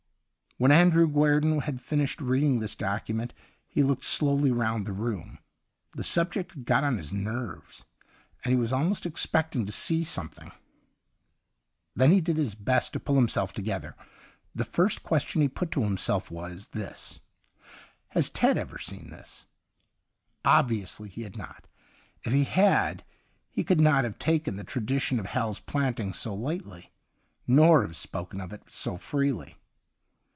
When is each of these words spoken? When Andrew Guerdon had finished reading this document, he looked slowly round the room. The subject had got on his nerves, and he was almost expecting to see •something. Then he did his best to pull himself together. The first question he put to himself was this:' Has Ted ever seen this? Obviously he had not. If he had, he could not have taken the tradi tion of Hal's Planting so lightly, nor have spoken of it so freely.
When 0.57 0.71
Andrew 0.71 1.07
Guerdon 1.07 1.61
had 1.61 1.81
finished 1.81 2.21
reading 2.21 2.59
this 2.59 2.75
document, 2.75 3.33
he 3.65 3.81
looked 3.81 4.03
slowly 4.03 4.51
round 4.51 4.85
the 4.85 4.93
room. 4.93 5.39
The 5.93 6.03
subject 6.03 6.51
had 6.53 6.65
got 6.65 6.83
on 6.83 6.99
his 6.99 7.11
nerves, 7.11 7.83
and 8.45 8.51
he 8.53 8.59
was 8.59 8.71
almost 8.71 9.07
expecting 9.07 9.65
to 9.65 9.71
see 9.71 10.01
•something. 10.01 10.51
Then 11.95 12.11
he 12.11 12.21
did 12.21 12.37
his 12.37 12.53
best 12.53 12.93
to 12.93 12.99
pull 12.99 13.15
himself 13.15 13.53
together. 13.53 13.95
The 14.53 14.63
first 14.63 15.01
question 15.01 15.41
he 15.41 15.49
put 15.49 15.71
to 15.71 15.81
himself 15.83 16.29
was 16.29 16.67
this:' 16.67 17.21
Has 18.13 18.29
Ted 18.29 18.55
ever 18.55 18.77
seen 18.77 19.09
this? 19.09 19.47
Obviously 20.45 21.09
he 21.09 21.23
had 21.23 21.37
not. 21.37 21.65
If 22.23 22.33
he 22.33 22.43
had, 22.43 23.03
he 23.49 23.63
could 23.63 23.81
not 23.81 24.03
have 24.03 24.19
taken 24.19 24.57
the 24.57 24.63
tradi 24.63 25.01
tion 25.01 25.19
of 25.19 25.25
Hal's 25.27 25.59
Planting 25.59 26.13
so 26.13 26.35
lightly, 26.35 26.91
nor 27.47 27.81
have 27.81 27.95
spoken 27.95 28.39
of 28.39 28.53
it 28.53 28.69
so 28.69 28.95
freely. 28.97 29.57